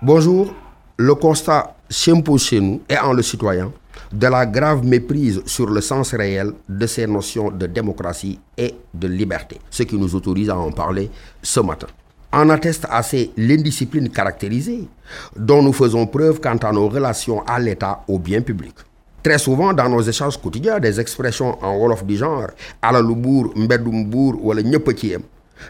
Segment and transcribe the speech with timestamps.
[0.00, 0.54] Bonjour,
[0.96, 3.72] le constat s'impose chez nous et en le citoyen
[4.12, 9.08] de la grave méprise sur le sens réel de ces notions de démocratie et de
[9.08, 11.10] liberté, ce qui nous autorise à en parler
[11.42, 11.88] ce matin.
[12.30, 14.86] En atteste assez l'indiscipline caractérisée
[15.34, 18.74] dont nous faisons preuve quant à nos relations à l'État au bien public.
[19.20, 22.46] Très souvent, dans nos échanges quotidiens, des expressions en Wolof du genre
[22.84, 24.62] Mbedumbour ou le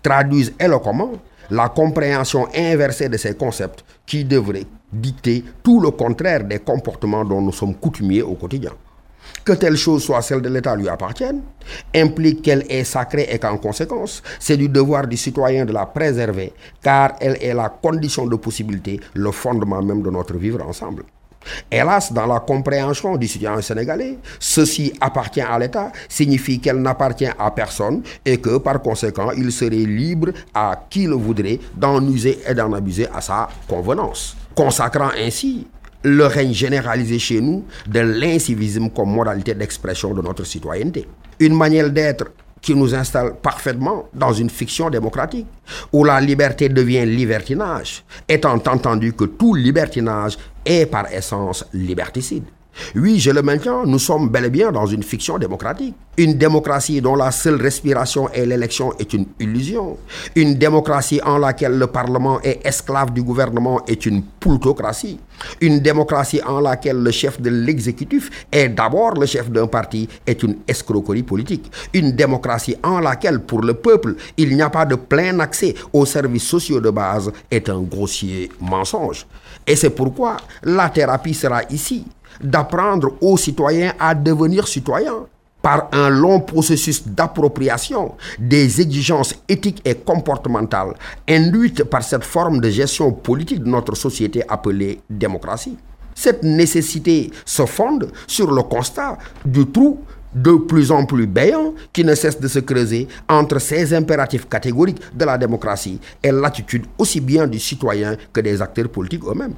[0.00, 1.10] traduisent éloquemment
[1.52, 7.42] la compréhension inversée de ces concepts qui devraient dicter tout le contraire des comportements dont
[7.42, 8.72] nous sommes coutumiers au quotidien.
[9.44, 11.42] Que telle chose soit celle de l'État lui appartienne
[11.94, 16.54] implique qu'elle est sacrée et qu'en conséquence, c'est du devoir du citoyen de la préserver,
[16.82, 21.04] car elle est la condition de possibilité, le fondement même de notre vivre ensemble.
[21.70, 27.50] Hélas, dans la compréhension du citoyen sénégalais, ceci appartient à l'État signifie qu'elle n'appartient à
[27.50, 32.54] personne et que par conséquent, il serait libre à qui le voudrait d'en user et
[32.54, 35.66] d'en abuser à sa convenance, consacrant ainsi
[36.04, 41.06] le règne généralisé chez nous de l'incivisme comme modalité d'expression de notre citoyenneté.
[41.38, 42.26] Une manière d'être
[42.62, 45.46] qui nous installe parfaitement dans une fiction démocratique,
[45.92, 52.44] où la liberté devient libertinage, étant entendu que tout libertinage est par essence liberticide.
[52.94, 55.94] Oui, je le maintiens, nous sommes bel et bien dans une fiction démocratique.
[56.16, 59.96] Une démocratie dont la seule respiration est l'élection est une illusion.
[60.36, 65.18] Une démocratie en laquelle le Parlement est esclave du gouvernement est une plutocratie.
[65.60, 70.42] Une démocratie en laquelle le chef de l'exécutif est d'abord le chef d'un parti est
[70.42, 71.70] une escroquerie politique.
[71.94, 76.06] Une démocratie en laquelle, pour le peuple, il n'y a pas de plein accès aux
[76.06, 79.26] services sociaux de base est un grossier mensonge.
[79.66, 82.04] Et c'est pourquoi la thérapie sera ici
[82.42, 85.26] d'apprendre aux citoyens à devenir citoyens
[85.62, 90.94] par un long processus d'appropriation des exigences éthiques et comportementales
[91.28, 95.76] induites par cette forme de gestion politique de notre société appelée démocratie.
[96.14, 100.00] Cette nécessité se fonde sur le constat du trou
[100.34, 105.00] de plus en plus béant qui ne cesse de se creuser entre ces impératifs catégoriques
[105.14, 109.54] de la démocratie et l'attitude aussi bien du citoyen que des acteurs politiques eux-mêmes.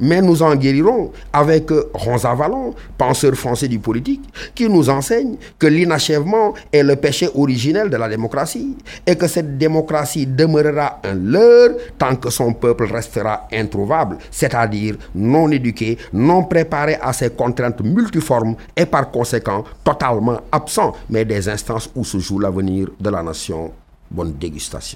[0.00, 4.22] Mais nous en guérirons avec Ronza Vallon, penseur français du politique,
[4.54, 9.56] qui nous enseigne que l'inachèvement est le péché originel de la démocratie et que cette
[9.58, 16.96] démocratie demeurera un leurre tant que son peuple restera introuvable, c'est-à-dire non éduqué, non préparé
[17.00, 22.38] à ces contraintes multiformes et par conséquent totalement absent, mais des instances où se joue
[22.38, 23.72] l'avenir de la nation.
[24.10, 24.92] Bonne dégustation.